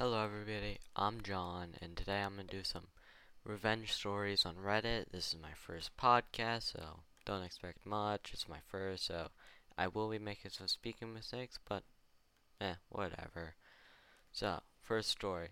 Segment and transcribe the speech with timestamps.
[0.00, 2.86] Hello everybody, I'm John, and today I'm going to do some
[3.44, 5.12] revenge stories on Reddit.
[5.12, 8.30] This is my first podcast, so don't expect much.
[8.32, 9.28] It's my first, so
[9.76, 11.82] I will be making some speaking mistakes, but
[12.62, 13.56] eh, whatever.
[14.32, 15.50] So, first story.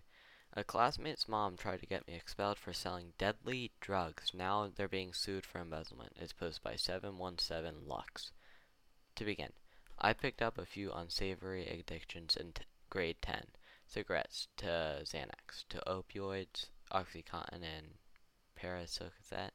[0.53, 4.31] A classmate's mom tried to get me expelled for selling deadly drugs.
[4.33, 6.13] Now they're being sued for embezzlement.
[6.19, 8.31] It's posted by 717 Lux.
[9.13, 9.51] To begin,
[9.99, 12.53] I picked up a few unsavory addictions in
[12.89, 13.43] grade 10
[13.89, 17.87] cigarettes to Xanax to opioids, Oxycontin, and
[18.55, 19.51] Percocet.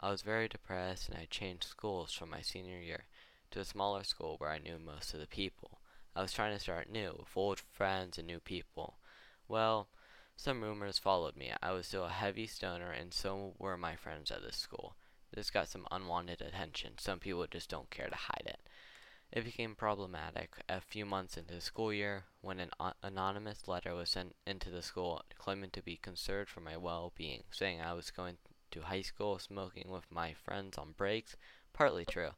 [0.00, 3.04] I was very depressed and I changed schools from my senior year
[3.50, 5.80] to a smaller school where I knew most of the people.
[6.14, 8.98] I was trying to start new, with old friends and new people.
[9.48, 9.88] Well,
[10.36, 11.52] some rumors followed me.
[11.62, 14.96] I was still a heavy stoner, and so were my friends at this school.
[15.32, 16.92] This got some unwanted attention.
[16.98, 18.60] Some people just don't care to hide it.
[19.38, 22.72] It became problematic a few months into the school year when an
[23.04, 27.44] anonymous letter was sent into the school claiming to be concerned for my well being,
[27.52, 28.38] saying I was going
[28.72, 31.36] to high school smoking with my friends on breaks.
[31.72, 32.30] Partly true.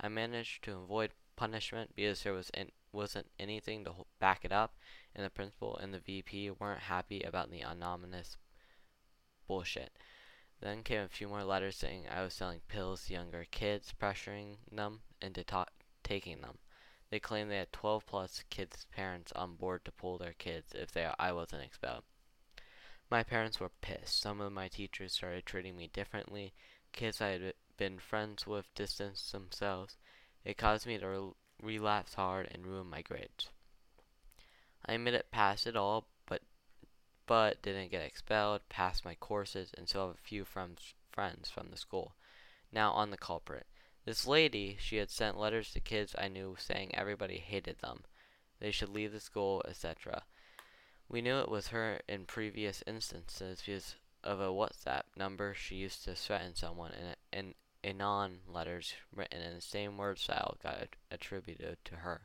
[0.00, 4.76] I managed to avoid punishment because there was in, wasn't anything to back it up,
[5.12, 8.36] and the principal and the VP weren't happy about the anonymous
[9.48, 9.90] bullshit.
[10.60, 14.58] Then came a few more letters saying I was selling pills to younger kids, pressuring
[14.70, 15.66] them into ta-
[16.04, 16.58] taking them.
[17.10, 20.92] They claimed they had 12 plus kids' parents on board to pull their kids if
[20.92, 22.04] they I wasn't expelled.
[23.10, 24.20] My parents were pissed.
[24.20, 26.54] Some of my teachers started treating me differently.
[26.92, 29.96] Kids I had been friends with distanced themselves.
[30.44, 31.32] It caused me to re
[31.62, 33.48] relapse hard and ruin my grades.
[34.86, 36.42] I made it past it all, but
[37.26, 41.76] but didn't get expelled, passed my courses, and still have a few friends from the
[41.76, 42.14] school.
[42.72, 43.66] Now on the culprit.
[44.04, 48.04] This lady, she had sent letters to kids I knew saying everybody hated them.
[48.60, 50.24] They should leave the school, etc.
[51.08, 56.04] We knew it was her in previous instances because of a WhatsApp number she used
[56.04, 61.78] to threaten someone and, and anon letters written in the same word style got attributed
[61.84, 62.22] to her.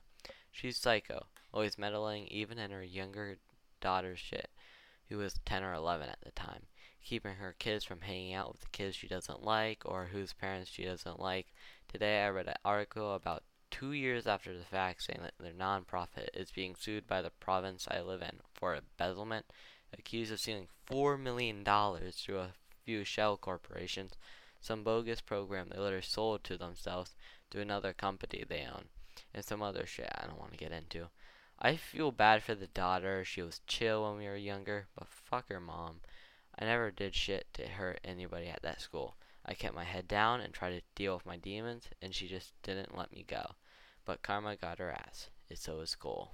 [0.51, 3.37] She's psycho, always meddling even in her younger
[3.79, 4.49] daughter's shit,
[5.07, 6.67] who was 10 or 11 at the time
[7.03, 10.69] keeping her kids from hanging out with the kids she doesn't like or whose parents
[10.69, 11.47] she doesn't like.
[11.87, 16.29] Today I read an article about two years after the fact saying that their nonprofit
[16.33, 19.45] is being sued by the province I live in for embezzlement,
[19.97, 24.13] accused of stealing $4 million through a few shell corporations,
[24.59, 27.15] some bogus program they later sold to themselves
[27.51, 28.85] to another company they own,
[29.33, 31.07] and some other shit I don't want to get into.
[31.61, 33.25] I feel bad for the daughter.
[33.25, 35.97] She was chill when we were younger, but fuck her mom.
[36.59, 39.15] I never did shit to hurt anybody at that school.
[39.45, 42.51] I kept my head down and tried to deal with my demons, and she just
[42.63, 43.51] didn't let me go.
[44.03, 45.29] But karma got her ass.
[45.49, 46.33] It's so is school.